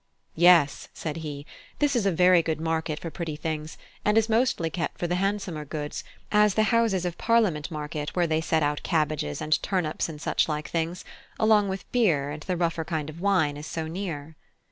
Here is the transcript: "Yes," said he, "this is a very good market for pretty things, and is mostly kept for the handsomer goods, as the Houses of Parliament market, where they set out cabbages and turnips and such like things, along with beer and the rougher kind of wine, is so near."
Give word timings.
"Yes," 0.33 0.87
said 0.95 1.17
he, 1.17 1.45
"this 1.77 1.95
is 1.95 2.07
a 2.07 2.11
very 2.11 2.41
good 2.41 2.59
market 2.59 2.97
for 2.99 3.11
pretty 3.11 3.35
things, 3.35 3.77
and 4.03 4.17
is 4.17 4.29
mostly 4.29 4.71
kept 4.71 4.97
for 4.97 5.05
the 5.05 5.13
handsomer 5.21 5.63
goods, 5.63 6.03
as 6.31 6.55
the 6.55 6.63
Houses 6.73 7.05
of 7.05 7.19
Parliament 7.19 7.69
market, 7.69 8.15
where 8.15 8.25
they 8.25 8.41
set 8.41 8.63
out 8.63 8.81
cabbages 8.81 9.41
and 9.43 9.61
turnips 9.61 10.09
and 10.09 10.19
such 10.19 10.49
like 10.49 10.67
things, 10.67 11.05
along 11.39 11.69
with 11.69 11.85
beer 11.91 12.31
and 12.31 12.41
the 12.41 12.57
rougher 12.57 12.83
kind 12.83 13.11
of 13.11 13.21
wine, 13.21 13.57
is 13.57 13.67
so 13.67 13.85
near." 13.87 14.35